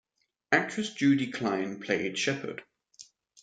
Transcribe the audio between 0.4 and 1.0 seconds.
Actress